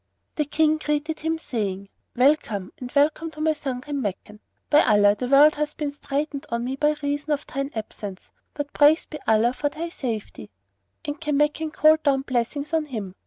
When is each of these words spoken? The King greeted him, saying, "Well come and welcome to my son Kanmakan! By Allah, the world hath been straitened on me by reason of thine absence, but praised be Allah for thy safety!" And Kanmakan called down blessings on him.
The 0.33 0.45
King 0.45 0.77
greeted 0.79 1.19
him, 1.19 1.37
saying, 1.37 1.87
"Well 2.15 2.35
come 2.35 2.73
and 2.79 2.91
welcome 2.95 3.29
to 3.29 3.39
my 3.41 3.53
son 3.53 3.81
Kanmakan! 3.81 4.39
By 4.71 4.81
Allah, 4.81 5.13
the 5.13 5.27
world 5.27 5.53
hath 5.53 5.77
been 5.77 5.91
straitened 5.91 6.47
on 6.49 6.63
me 6.63 6.75
by 6.75 6.95
reason 7.03 7.33
of 7.33 7.45
thine 7.45 7.69
absence, 7.75 8.31
but 8.55 8.73
praised 8.73 9.11
be 9.11 9.19
Allah 9.27 9.53
for 9.53 9.69
thy 9.69 9.89
safety!" 9.89 10.49
And 11.05 11.21
Kanmakan 11.21 11.71
called 11.71 12.01
down 12.01 12.23
blessings 12.23 12.73
on 12.73 12.85
him. 12.85 13.13